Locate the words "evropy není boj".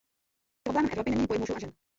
0.91-1.37